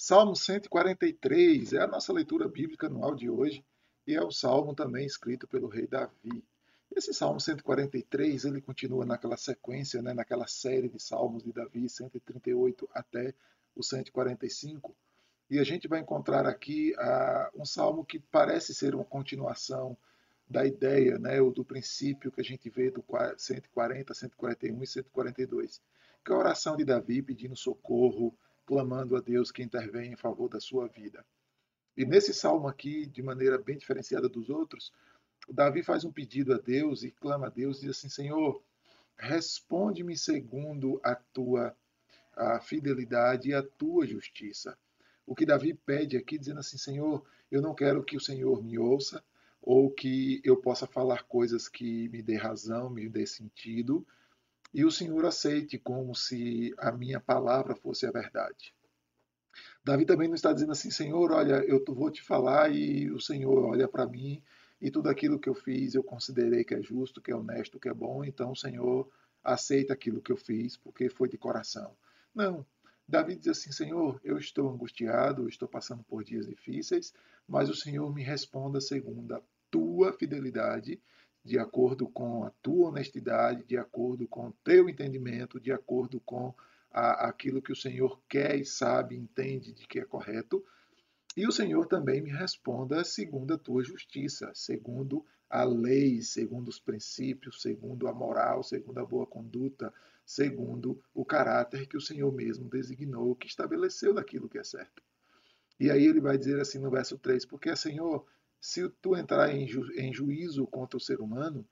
Salmo 0.00 0.36
143 0.36 1.72
é 1.72 1.82
a 1.82 1.86
nossa 1.88 2.12
leitura 2.12 2.48
bíblica 2.48 2.86
anual 2.86 3.16
de 3.16 3.28
hoje 3.28 3.64
e 4.06 4.14
é 4.14 4.22
o 4.22 4.30
salmo 4.30 4.72
também 4.72 5.04
escrito 5.04 5.48
pelo 5.48 5.66
rei 5.66 5.88
Davi. 5.88 6.44
Esse 6.94 7.12
Salmo 7.12 7.40
143 7.40 8.44
ele 8.44 8.60
continua 8.60 9.04
naquela 9.04 9.36
sequência, 9.36 10.00
né, 10.00 10.14
naquela 10.14 10.46
série 10.46 10.88
de 10.88 11.02
salmos 11.02 11.42
de 11.42 11.52
Davi, 11.52 11.88
138 11.88 12.88
até 12.94 13.34
o 13.74 13.82
145. 13.82 14.94
E 15.50 15.58
a 15.58 15.64
gente 15.64 15.88
vai 15.88 15.98
encontrar 15.98 16.46
aqui 16.46 16.94
uh, 16.94 17.60
um 17.60 17.64
salmo 17.64 18.04
que 18.04 18.20
parece 18.20 18.72
ser 18.72 18.94
uma 18.94 19.04
continuação 19.04 19.98
da 20.48 20.64
ideia, 20.64 21.18
né, 21.18 21.40
ou 21.40 21.52
do 21.52 21.64
princípio 21.64 22.30
que 22.30 22.40
a 22.40 22.44
gente 22.44 22.70
vê 22.70 22.88
do 22.88 23.04
140, 23.36 24.14
141 24.14 24.80
e 24.80 24.86
142, 24.86 25.82
que 26.24 26.30
é 26.30 26.36
a 26.36 26.38
oração 26.38 26.76
de 26.76 26.84
Davi 26.84 27.20
pedindo 27.20 27.56
socorro, 27.56 28.32
clamando 28.68 29.16
a 29.16 29.20
Deus 29.20 29.50
que 29.50 29.62
intervém 29.62 30.12
em 30.12 30.16
favor 30.16 30.46
da 30.46 30.60
sua 30.60 30.86
vida. 30.86 31.24
E 31.96 32.04
nesse 32.04 32.34
salmo 32.34 32.68
aqui, 32.68 33.06
de 33.06 33.22
maneira 33.22 33.56
bem 33.56 33.78
diferenciada 33.78 34.28
dos 34.28 34.50
outros, 34.50 34.92
Davi 35.48 35.82
faz 35.82 36.04
um 36.04 36.12
pedido 36.12 36.52
a 36.52 36.58
Deus 36.58 37.02
e 37.02 37.10
clama 37.10 37.46
a 37.46 37.50
Deus, 37.50 37.80
diz 37.80 37.96
assim: 37.96 38.10
Senhor, 38.10 38.62
responde-me 39.16 40.18
segundo 40.18 41.00
a 41.02 41.14
tua 41.14 41.74
a 42.36 42.60
fidelidade 42.60 43.48
e 43.48 43.54
a 43.54 43.62
tua 43.62 44.06
justiça. 44.06 44.78
O 45.26 45.34
que 45.34 45.46
Davi 45.46 45.72
pede 45.72 46.18
aqui, 46.18 46.38
dizendo 46.38 46.60
assim: 46.60 46.76
Senhor, 46.76 47.24
eu 47.50 47.62
não 47.62 47.74
quero 47.74 48.04
que 48.04 48.18
o 48.18 48.20
Senhor 48.20 48.62
me 48.62 48.78
ouça, 48.78 49.24
ou 49.62 49.90
que 49.90 50.42
eu 50.44 50.58
possa 50.58 50.86
falar 50.86 51.22
coisas 51.22 51.68
que 51.68 52.10
me 52.10 52.20
dê 52.20 52.36
razão, 52.36 52.90
me 52.90 53.08
dê 53.08 53.26
sentido, 53.26 54.06
e 54.72 54.84
o 54.84 54.90
Senhor 54.90 55.24
aceite 55.24 55.78
como 55.78 56.14
se 56.14 56.74
a 56.78 56.92
minha 56.92 57.20
palavra 57.20 57.74
fosse 57.74 58.06
a 58.06 58.10
verdade. 58.10 58.74
Davi 59.84 60.04
também 60.04 60.28
não 60.28 60.34
está 60.34 60.52
dizendo 60.52 60.72
assim, 60.72 60.90
Senhor, 60.90 61.32
olha, 61.32 61.64
eu 61.64 61.82
vou 61.88 62.10
te 62.10 62.22
falar 62.22 62.70
e 62.70 63.10
o 63.10 63.20
Senhor 63.20 63.64
olha 63.64 63.88
para 63.88 64.06
mim 64.06 64.42
e 64.80 64.90
tudo 64.90 65.08
aquilo 65.08 65.38
que 65.38 65.48
eu 65.48 65.54
fiz 65.54 65.94
eu 65.94 66.02
considerei 66.02 66.62
que 66.62 66.74
é 66.74 66.82
justo, 66.82 67.20
que 67.20 67.30
é 67.30 67.36
honesto, 67.36 67.80
que 67.80 67.88
é 67.88 67.94
bom, 67.94 68.24
então 68.24 68.52
o 68.52 68.56
Senhor 68.56 69.08
aceita 69.42 69.94
aquilo 69.94 70.20
que 70.20 70.30
eu 70.30 70.36
fiz 70.36 70.76
porque 70.76 71.08
foi 71.08 71.28
de 71.28 71.38
coração. 71.38 71.96
Não. 72.34 72.64
Davi 73.08 73.36
diz 73.36 73.48
assim, 73.48 73.72
Senhor, 73.72 74.20
eu 74.22 74.36
estou 74.36 74.68
angustiado, 74.68 75.48
estou 75.48 75.66
passando 75.66 76.04
por 76.04 76.22
dias 76.22 76.46
difíceis, 76.46 77.14
mas 77.48 77.70
o 77.70 77.74
Senhor 77.74 78.12
me 78.14 78.22
responda 78.22 78.80
segundo 78.82 79.34
a 79.34 79.40
tua 79.70 80.12
fidelidade 80.12 81.00
de 81.48 81.58
acordo 81.58 82.06
com 82.06 82.44
a 82.44 82.50
tua 82.62 82.90
honestidade, 82.90 83.64
de 83.64 83.76
acordo 83.76 84.28
com 84.28 84.48
o 84.48 84.54
teu 84.62 84.88
entendimento, 84.88 85.58
de 85.58 85.72
acordo 85.72 86.20
com 86.20 86.54
a, 86.90 87.28
aquilo 87.28 87.62
que 87.62 87.72
o 87.72 87.76
Senhor 87.76 88.20
quer 88.28 88.56
e 88.56 88.64
sabe, 88.64 89.16
entende 89.16 89.72
de 89.72 89.86
que 89.86 89.98
é 89.98 90.04
correto. 90.04 90.62
E 91.34 91.46
o 91.46 91.52
Senhor 91.52 91.86
também 91.86 92.20
me 92.20 92.30
responda 92.30 93.02
segundo 93.02 93.54
a 93.54 93.58
tua 93.58 93.82
justiça, 93.82 94.50
segundo 94.54 95.24
a 95.48 95.64
lei, 95.64 96.20
segundo 96.20 96.68
os 96.68 96.78
princípios, 96.78 97.62
segundo 97.62 98.06
a 98.06 98.12
moral, 98.12 98.62
segundo 98.62 98.98
a 98.98 99.06
boa 99.06 99.26
conduta, 99.26 99.92
segundo 100.26 101.00
o 101.14 101.24
caráter 101.24 101.86
que 101.86 101.96
o 101.96 102.00
Senhor 102.00 102.30
mesmo 102.30 102.68
designou, 102.68 103.34
que 103.34 103.46
estabeleceu 103.46 104.12
daquilo 104.12 104.48
que 104.48 104.58
é 104.58 104.64
certo. 104.64 105.02
E 105.80 105.90
aí 105.90 106.04
ele 106.04 106.20
vai 106.20 106.36
dizer 106.36 106.60
assim 106.60 106.78
no 106.78 106.90
verso 106.90 107.16
3: 107.16 107.46
Porque, 107.46 107.74
Senhor, 107.74 108.26
se 108.60 108.88
tu 109.00 109.16
entrar 109.16 109.54
em, 109.54 109.66
ju 109.66 109.84
em 109.96 110.12
juízo 110.12 110.66
contra 110.66 110.96
o 110.96 111.00
ser 111.00 111.20
humano, 111.20 111.66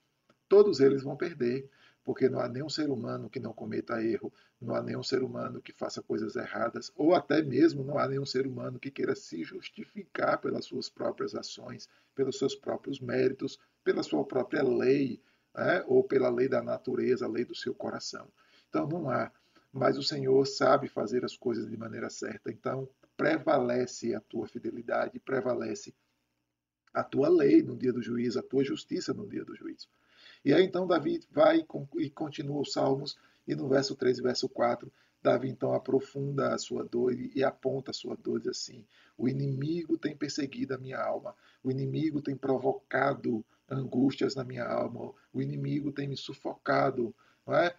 todos 0.48 0.80
eles 0.80 1.02
vão 1.02 1.16
perder, 1.16 1.68
porque 2.04 2.28
não 2.28 2.38
há 2.38 2.48
nenhum 2.48 2.68
ser 2.68 2.88
humano 2.88 3.28
que 3.28 3.40
não 3.40 3.52
cometa 3.52 4.00
erro, 4.00 4.32
não 4.60 4.74
há 4.74 4.82
nenhum 4.82 5.02
ser 5.02 5.24
humano 5.24 5.60
que 5.60 5.72
faça 5.72 6.00
coisas 6.00 6.36
erradas, 6.36 6.92
ou 6.94 7.14
até 7.14 7.42
mesmo 7.42 7.82
não 7.82 7.98
há 7.98 8.06
nenhum 8.06 8.24
ser 8.24 8.46
humano 8.46 8.78
que 8.78 8.92
queira 8.92 9.14
se 9.16 9.42
justificar 9.42 10.40
pelas 10.40 10.64
suas 10.64 10.88
próprias 10.88 11.34
ações, 11.34 11.88
pelos 12.14 12.38
seus 12.38 12.54
próprios 12.54 13.00
méritos, 13.00 13.58
pela 13.82 14.04
sua 14.04 14.24
própria 14.24 14.62
lei, 14.62 15.20
né? 15.52 15.82
ou 15.88 16.04
pela 16.04 16.30
lei 16.30 16.48
da 16.48 16.62
natureza, 16.62 17.26
a 17.26 17.28
lei 17.28 17.44
do 17.44 17.54
seu 17.54 17.74
coração. 17.74 18.28
Então 18.68 18.86
não 18.86 19.10
há. 19.10 19.32
Mas 19.72 19.98
o 19.98 20.02
Senhor 20.02 20.46
sabe 20.46 20.88
fazer 20.88 21.24
as 21.24 21.36
coisas 21.36 21.68
de 21.68 21.76
maneira 21.76 22.08
certa. 22.08 22.50
Então 22.50 22.88
prevalece 23.16 24.14
a 24.14 24.20
tua 24.20 24.46
fidelidade, 24.46 25.18
prevalece 25.18 25.92
a 26.96 27.04
tua 27.04 27.28
lei 27.28 27.62
no 27.62 27.76
dia 27.76 27.92
do 27.92 28.00
juízo, 28.00 28.38
a 28.38 28.42
tua 28.42 28.64
justiça 28.64 29.12
no 29.12 29.28
dia 29.28 29.44
do 29.44 29.54
juízo. 29.54 29.86
E 30.42 30.54
aí 30.54 30.64
então 30.64 30.86
Davi 30.86 31.20
vai 31.30 31.62
e 31.98 32.10
continua 32.10 32.62
os 32.62 32.72
Salmos, 32.72 33.18
e 33.46 33.54
no 33.54 33.68
verso 33.68 33.94
3 33.94 34.18
e 34.18 34.22
verso 34.22 34.48
4, 34.48 34.90
Davi 35.22 35.50
então 35.50 35.74
aprofunda 35.74 36.54
a 36.54 36.58
sua 36.58 36.82
dor 36.84 37.12
e 37.12 37.44
aponta 37.44 37.90
a 37.90 37.94
sua 37.94 38.16
dor, 38.16 38.40
diz 38.40 38.48
assim: 38.48 38.82
O 39.18 39.28
inimigo 39.28 39.98
tem 39.98 40.16
perseguido 40.16 40.74
a 40.74 40.78
minha 40.78 40.98
alma, 40.98 41.34
o 41.62 41.70
inimigo 41.70 42.22
tem 42.22 42.34
provocado 42.34 43.44
angústias 43.68 44.34
na 44.34 44.44
minha 44.44 44.64
alma, 44.64 45.12
o 45.34 45.42
inimigo 45.42 45.92
tem 45.92 46.08
me 46.08 46.16
sufocado, 46.16 47.14
não 47.46 47.54
é? 47.54 47.76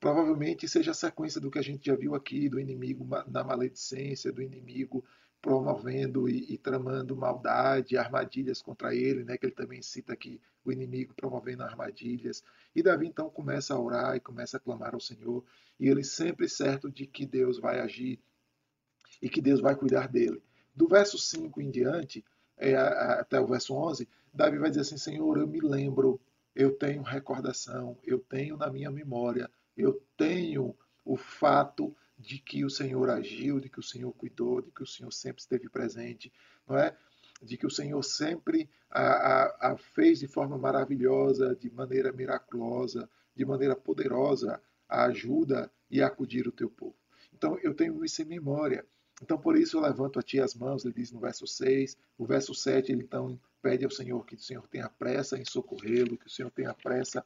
Provavelmente 0.00 0.66
seja 0.68 0.90
a 0.90 0.94
sequência 0.94 1.40
do 1.40 1.50
que 1.52 1.58
a 1.58 1.62
gente 1.62 1.86
já 1.86 1.94
viu 1.94 2.16
aqui, 2.16 2.48
do 2.48 2.58
inimigo 2.58 3.06
na 3.28 3.44
maledicência, 3.44 4.32
do 4.32 4.42
inimigo 4.42 5.04
promovendo 5.46 6.28
e, 6.28 6.54
e, 6.54 6.58
tramando 6.58 7.16
maldade, 7.16 7.96
armadilhas 7.96 8.60
contra 8.60 8.92
ele, 8.92 9.22
né? 9.22 9.38
Que 9.38 9.46
ele 9.46 9.54
também 9.54 9.80
cita 9.80 10.12
aqui 10.12 10.40
o 10.64 10.72
inimigo 10.72 11.14
promovendo 11.14 11.62
armadilhas. 11.62 12.42
E 12.74 12.82
Davi 12.82 13.06
então 13.06 13.30
começa 13.30 13.72
a 13.72 13.80
orar 13.80 14.16
e 14.16 14.20
começa 14.20 14.56
a 14.56 14.60
clamar 14.60 14.92
ao 14.92 15.00
Senhor, 15.00 15.44
e 15.78 15.88
ele 15.88 16.02
sempre 16.02 16.48
certo 16.48 16.90
de 16.90 17.06
que 17.06 17.24
Deus 17.24 17.60
vai 17.60 17.78
agir 17.78 18.18
e 19.22 19.28
que 19.28 19.40
Deus 19.40 19.60
vai 19.60 19.76
cuidar 19.76 20.08
dele. 20.08 20.42
Do 20.74 20.88
verso 20.88 21.16
5 21.16 21.62
em 21.62 21.70
diante, 21.70 22.24
é, 22.58 22.74
até 22.74 23.40
o 23.40 23.46
verso 23.46 23.72
11, 23.72 24.08
Davi 24.34 24.58
vai 24.58 24.68
dizer 24.68 24.82
assim: 24.82 24.98
Senhor, 24.98 25.38
eu 25.38 25.46
me 25.46 25.60
lembro, 25.60 26.20
eu 26.56 26.72
tenho 26.72 27.02
recordação, 27.02 27.96
eu 28.02 28.18
tenho 28.18 28.56
na 28.56 28.68
minha 28.68 28.90
memória, 28.90 29.48
eu 29.76 30.02
tenho 30.16 30.74
o 31.04 31.16
fato 31.16 31.94
de 32.18 32.38
que 32.38 32.64
o 32.64 32.70
Senhor 32.70 33.10
agiu, 33.10 33.60
de 33.60 33.68
que 33.68 33.78
o 33.78 33.82
Senhor 33.82 34.12
cuidou, 34.12 34.62
de 34.62 34.70
que 34.70 34.82
o 34.82 34.86
Senhor 34.86 35.12
sempre 35.12 35.42
esteve 35.42 35.68
presente, 35.68 36.32
não 36.66 36.78
é? 36.78 36.96
De 37.42 37.56
que 37.56 37.66
o 37.66 37.70
Senhor 37.70 38.02
sempre 38.02 38.68
a, 38.90 39.02
a, 39.02 39.72
a 39.72 39.76
fez 39.76 40.18
de 40.18 40.26
forma 40.26 40.56
maravilhosa, 40.56 41.54
de 41.54 41.70
maneira 41.70 42.12
miraculosa, 42.12 43.08
de 43.34 43.44
maneira 43.44 43.76
poderosa, 43.76 44.60
a 44.88 45.04
ajuda 45.04 45.70
e 45.90 46.00
a 46.00 46.06
acudir 46.06 46.48
o 46.48 46.52
teu 46.52 46.70
povo. 46.70 46.96
Então 47.34 47.58
eu 47.62 47.74
tenho 47.74 48.02
isso 48.04 48.22
em 48.22 48.24
memória. 48.24 48.84
Então 49.22 49.36
por 49.36 49.56
isso 49.56 49.76
eu 49.76 49.82
levanto 49.82 50.18
a 50.18 50.22
ti 50.22 50.40
as 50.40 50.54
mãos, 50.54 50.84
ele 50.84 50.94
diz 50.94 51.12
no 51.12 51.20
verso 51.20 51.46
6. 51.46 51.96
O 52.16 52.24
verso 52.24 52.54
7 52.54 52.92
ele 52.92 53.02
então 53.02 53.38
pede 53.60 53.84
ao 53.84 53.90
Senhor 53.90 54.24
que 54.24 54.36
o 54.36 54.40
Senhor 54.40 54.66
tenha 54.68 54.88
pressa 54.88 55.38
em 55.38 55.44
socorrê-lo, 55.44 56.16
que 56.16 56.26
o 56.26 56.30
Senhor 56.30 56.50
tenha 56.50 56.72
pressa 56.72 57.24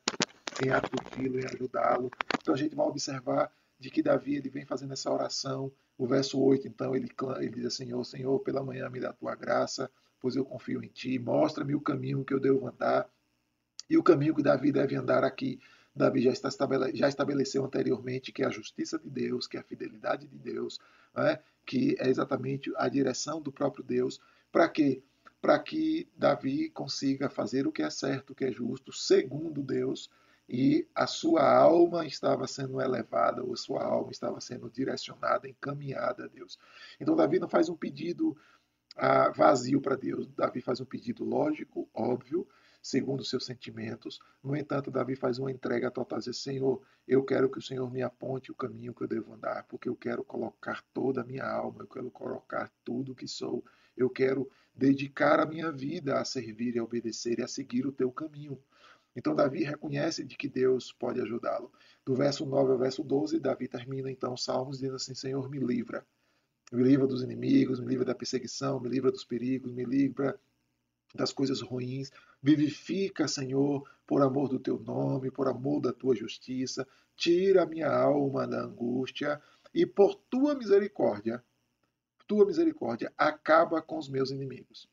em 0.64 0.70
acudir-lo, 0.70 1.38
em 1.38 1.44
ajudá-lo. 1.44 2.10
Então 2.40 2.54
a 2.54 2.56
gente 2.56 2.74
vai 2.74 2.86
observar 2.86 3.52
de 3.80 3.90
que 3.90 4.02
Davi 4.02 4.36
ele 4.36 4.50
vem 4.50 4.66
fazendo 4.66 4.92
essa 4.92 5.10
oração. 5.10 5.72
O 5.96 6.06
verso 6.06 6.38
8, 6.38 6.68
então, 6.68 6.94
ele, 6.94 7.08
ele 7.38 7.48
diz 7.48 7.64
assim: 7.64 7.86
Senhor, 7.86 8.04
Senhor, 8.04 8.38
pela 8.40 8.62
manhã 8.62 8.88
me 8.90 9.00
dá 9.00 9.08
a 9.10 9.14
tua 9.14 9.34
graça, 9.34 9.90
pois 10.20 10.36
eu 10.36 10.44
confio 10.44 10.84
em 10.84 10.88
ti. 10.88 11.18
Mostra-me 11.18 11.74
o 11.74 11.80
caminho 11.80 12.24
que 12.24 12.34
eu 12.34 12.38
devo 12.38 12.68
andar. 12.68 13.08
E 13.88 13.96
o 13.96 14.02
caminho 14.02 14.34
que 14.34 14.42
Davi 14.42 14.70
deve 14.70 14.94
andar 14.94 15.24
aqui, 15.24 15.58
Davi 15.96 16.22
já, 16.22 16.30
está 16.30 16.48
estabele, 16.48 16.94
já 16.94 17.08
estabeleceu 17.08 17.64
anteriormente, 17.64 18.30
que 18.30 18.42
é 18.42 18.46
a 18.46 18.50
justiça 18.50 18.98
de 18.98 19.10
Deus, 19.10 19.48
que 19.48 19.56
é 19.56 19.60
a 19.60 19.64
fidelidade 19.64 20.26
de 20.26 20.38
Deus, 20.38 20.78
né? 21.14 21.40
que 21.66 21.96
é 21.98 22.08
exatamente 22.08 22.70
a 22.76 22.88
direção 22.88 23.40
do 23.40 23.50
próprio 23.50 23.82
Deus. 23.82 24.20
Para 24.52 24.68
quê? 24.68 25.02
Para 25.40 25.58
que 25.58 26.06
Davi 26.16 26.70
consiga 26.70 27.28
fazer 27.28 27.66
o 27.66 27.72
que 27.72 27.82
é 27.82 27.90
certo, 27.90 28.30
o 28.30 28.34
que 28.34 28.44
é 28.44 28.52
justo, 28.52 28.92
segundo 28.92 29.62
Deus, 29.62 30.10
e 30.52 30.84
a 30.96 31.06
sua 31.06 31.48
alma 31.48 32.04
estava 32.04 32.44
sendo 32.48 32.80
elevada, 32.80 33.40
ou 33.40 33.52
a 33.52 33.56
sua 33.56 33.84
alma 33.84 34.10
estava 34.10 34.40
sendo 34.40 34.68
direcionada, 34.68 35.48
encaminhada 35.48 36.24
a 36.24 36.26
Deus. 36.26 36.58
Então 36.98 37.14
Davi 37.14 37.38
não 37.38 37.48
faz 37.48 37.68
um 37.68 37.76
pedido 37.76 38.36
ah, 38.96 39.30
vazio 39.30 39.80
para 39.80 39.94
Deus, 39.94 40.26
Davi 40.26 40.60
faz 40.60 40.80
um 40.80 40.84
pedido 40.84 41.24
lógico, 41.24 41.88
óbvio, 41.94 42.48
segundo 42.82 43.24
seus 43.24 43.44
sentimentos. 43.44 44.18
No 44.42 44.56
entanto, 44.56 44.90
Davi 44.90 45.14
faz 45.14 45.38
uma 45.38 45.52
entrega 45.52 45.88
total, 45.88 46.18
diz, 46.18 46.38
Senhor, 46.38 46.82
eu 47.06 47.22
quero 47.22 47.48
que 47.48 47.58
o 47.58 47.62
Senhor 47.62 47.88
me 47.88 48.02
aponte 48.02 48.50
o 48.50 48.54
caminho 48.54 48.92
que 48.92 49.04
eu 49.04 49.08
devo 49.08 49.32
andar, 49.32 49.64
porque 49.68 49.88
eu 49.88 49.94
quero 49.94 50.24
colocar 50.24 50.82
toda 50.92 51.20
a 51.20 51.24
minha 51.24 51.44
alma, 51.44 51.82
eu 51.82 51.86
quero 51.86 52.10
colocar 52.10 52.68
tudo 52.84 53.12
o 53.12 53.14
que 53.14 53.28
sou, 53.28 53.64
eu 53.96 54.10
quero 54.10 54.50
dedicar 54.74 55.38
a 55.38 55.46
minha 55.46 55.70
vida 55.70 56.18
a 56.18 56.24
servir 56.24 56.74
e 56.74 56.80
a 56.80 56.82
obedecer 56.82 57.38
e 57.38 57.42
a 57.44 57.48
seguir 57.48 57.86
o 57.86 57.92
teu 57.92 58.10
caminho. 58.10 58.60
Então 59.14 59.34
Davi 59.34 59.64
reconhece 59.64 60.24
de 60.24 60.36
que 60.36 60.48
Deus 60.48 60.92
pode 60.92 61.20
ajudá-lo. 61.20 61.72
Do 62.04 62.14
verso 62.14 62.46
9 62.46 62.72
ao 62.72 62.78
verso 62.78 63.02
12, 63.02 63.40
Davi 63.40 63.68
termina 63.68 64.10
então 64.10 64.34
os 64.34 64.44
salmos 64.44 64.78
dizendo 64.78 64.96
assim: 64.96 65.14
Senhor, 65.14 65.48
me 65.50 65.58
livra. 65.58 66.06
Me 66.72 66.84
livra 66.84 67.06
dos 67.06 67.22
inimigos, 67.22 67.80
me 67.80 67.86
livra 67.86 68.04
da 68.04 68.14
perseguição, 68.14 68.78
me 68.78 68.88
livra 68.88 69.10
dos 69.10 69.24
perigos, 69.24 69.72
me 69.72 69.84
livra 69.84 70.38
das 71.14 71.32
coisas 71.32 71.60
ruins. 71.60 72.12
Vivifica, 72.40 73.26
Senhor, 73.26 73.88
por 74.06 74.22
amor 74.22 74.48
do 74.48 74.58
teu 74.58 74.78
nome, 74.78 75.30
por 75.30 75.48
amor 75.48 75.80
da 75.80 75.92
tua 75.92 76.14
justiça. 76.14 76.86
Tira 77.16 77.64
a 77.64 77.66
minha 77.66 77.92
alma 77.92 78.46
da 78.46 78.62
angústia 78.62 79.40
e 79.74 79.84
por 79.84 80.14
tua 80.30 80.54
misericórdia, 80.54 81.42
tua 82.26 82.46
misericórdia 82.46 83.12
acaba 83.18 83.82
com 83.82 83.98
os 83.98 84.08
meus 84.08 84.30
inimigos. 84.30 84.88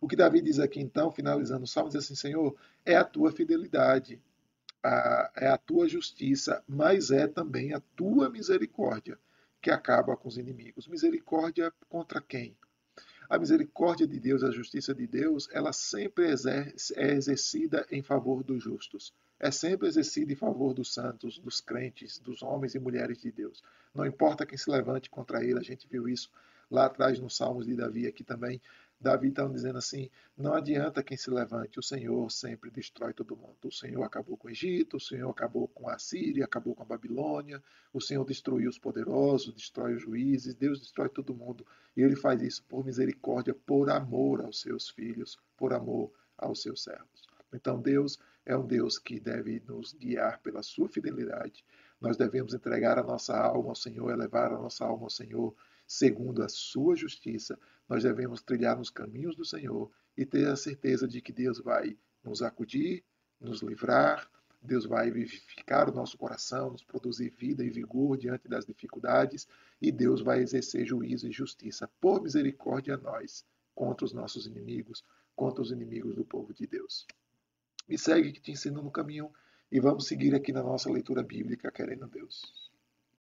O 0.00 0.08
que 0.08 0.16
Davi 0.16 0.40
diz 0.40 0.58
aqui, 0.58 0.80
então, 0.80 1.12
finalizando 1.12 1.64
o 1.64 1.68
salmo, 1.68 1.90
diz 1.90 1.98
assim: 1.98 2.14
Senhor, 2.14 2.56
é 2.84 2.96
a 2.96 3.04
tua 3.04 3.30
fidelidade, 3.30 4.20
a, 4.82 5.30
é 5.36 5.48
a 5.48 5.58
tua 5.58 5.88
justiça, 5.88 6.62
mas 6.66 7.10
é 7.10 7.26
também 7.26 7.74
a 7.74 7.80
tua 7.94 8.30
misericórdia 8.30 9.18
que 9.60 9.70
acaba 9.70 10.16
com 10.16 10.28
os 10.28 10.38
inimigos. 10.38 10.88
Misericórdia 10.88 11.72
contra 11.88 12.20
quem? 12.20 12.56
A 13.28 13.38
misericórdia 13.38 14.06
de 14.06 14.18
Deus, 14.18 14.42
a 14.42 14.50
justiça 14.50 14.94
de 14.94 15.06
Deus, 15.06 15.48
ela 15.52 15.72
sempre 15.72 16.24
é 16.24 17.12
exercida 17.12 17.86
em 17.90 18.02
favor 18.02 18.42
dos 18.42 18.62
justos. 18.62 19.12
É 19.42 19.50
sempre 19.50 19.88
exercida 19.88 20.30
em 20.30 20.36
favor 20.36 20.74
dos 20.74 20.92
santos, 20.92 21.38
dos 21.38 21.62
crentes, 21.62 22.18
dos 22.18 22.42
homens 22.42 22.74
e 22.74 22.78
mulheres 22.78 23.22
de 23.22 23.32
Deus. 23.32 23.62
Não 23.94 24.04
importa 24.04 24.44
quem 24.44 24.58
se 24.58 24.70
levante 24.70 25.08
contra 25.08 25.42
ele, 25.42 25.58
a 25.58 25.62
gente 25.62 25.88
viu 25.88 26.06
isso 26.06 26.30
lá 26.70 26.84
atrás 26.84 27.18
nos 27.18 27.38
Salmos 27.38 27.64
de 27.64 27.74
Davi 27.74 28.06
aqui 28.06 28.22
também. 28.22 28.60
Davi 29.00 29.28
está 29.28 29.48
dizendo 29.48 29.78
assim: 29.78 30.10
não 30.36 30.52
adianta 30.52 31.02
quem 31.02 31.16
se 31.16 31.30
levante, 31.30 31.78
o 31.78 31.82
Senhor 31.82 32.30
sempre 32.30 32.70
destrói 32.70 33.14
todo 33.14 33.34
mundo. 33.34 33.56
O 33.64 33.72
Senhor 33.72 34.02
acabou 34.02 34.36
com 34.36 34.48
o 34.48 34.50
Egito, 34.50 34.98
o 34.98 35.00
Senhor 35.00 35.30
acabou 35.30 35.66
com 35.68 35.88
a 35.88 35.98
Síria, 35.98 36.44
acabou 36.44 36.74
com 36.74 36.82
a 36.82 36.86
Babilônia, 36.86 37.62
o 37.94 38.00
Senhor 38.00 38.26
destruiu 38.26 38.68
os 38.68 38.78
poderosos, 38.78 39.54
destrói 39.54 39.94
os 39.94 40.02
juízes, 40.02 40.54
Deus 40.54 40.80
destrói 40.80 41.08
todo 41.08 41.34
mundo. 41.34 41.66
E 41.96 42.02
ele 42.02 42.14
faz 42.14 42.42
isso 42.42 42.62
por 42.64 42.84
misericórdia, 42.84 43.54
por 43.54 43.88
amor 43.88 44.42
aos 44.42 44.60
seus 44.60 44.90
filhos, 44.90 45.38
por 45.56 45.72
amor 45.72 46.12
aos 46.36 46.60
seus 46.60 46.82
servos. 46.82 47.29
Então 47.52 47.80
Deus 47.80 48.18
é 48.44 48.56
um 48.56 48.66
Deus 48.66 48.98
que 48.98 49.20
deve 49.20 49.62
nos 49.66 49.92
guiar 49.92 50.40
pela 50.40 50.62
sua 50.62 50.88
fidelidade. 50.88 51.64
Nós 52.00 52.16
devemos 52.16 52.54
entregar 52.54 52.98
a 52.98 53.02
nossa 53.02 53.36
alma 53.36 53.70
ao 53.70 53.74
Senhor, 53.74 54.10
elevar 54.10 54.52
a 54.52 54.58
nossa 54.58 54.84
alma 54.84 55.04
ao 55.04 55.10
Senhor 55.10 55.54
segundo 55.90 56.44
a 56.44 56.48
sua 56.48 56.94
justiça, 56.94 57.58
nós 57.88 58.04
devemos 58.04 58.40
trilhar 58.40 58.76
nos 58.76 58.90
caminhos 58.90 59.34
do 59.34 59.44
Senhor 59.44 59.90
e 60.16 60.24
ter 60.24 60.46
a 60.46 60.54
certeza 60.54 61.08
de 61.08 61.20
que 61.20 61.32
Deus 61.32 61.58
vai 61.58 61.98
nos 62.22 62.42
acudir, 62.42 63.02
nos 63.40 63.60
livrar, 63.60 64.30
Deus 64.62 64.86
vai 64.86 65.10
vivificar 65.10 65.90
o 65.90 65.92
nosso 65.92 66.16
coração, 66.16 66.70
nos 66.70 66.84
produzir 66.84 67.30
vida 67.30 67.64
e 67.64 67.70
vigor 67.70 68.16
diante 68.16 68.46
das 68.46 68.64
dificuldades, 68.64 69.48
e 69.82 69.90
Deus 69.90 70.20
vai 70.20 70.38
exercer 70.38 70.86
juízo 70.86 71.26
e 71.26 71.32
justiça 71.32 71.90
por 72.00 72.22
misericórdia 72.22 72.94
a 72.94 72.96
nós, 72.96 73.44
contra 73.74 74.04
os 74.04 74.12
nossos 74.12 74.46
inimigos, 74.46 75.02
contra 75.34 75.60
os 75.60 75.72
inimigos 75.72 76.14
do 76.14 76.24
povo 76.24 76.54
de 76.54 76.68
Deus. 76.68 77.04
Me 77.90 77.98
segue 77.98 78.32
que 78.32 78.40
te 78.40 78.52
ensino 78.52 78.80
no 78.80 78.90
caminho 78.92 79.32
e 79.68 79.80
vamos 79.80 80.06
seguir 80.06 80.32
aqui 80.32 80.52
na 80.52 80.62
nossa 80.62 80.88
leitura 80.88 81.24
bíblica, 81.24 81.72
querendo 81.72 82.06
Deus. 82.06 82.69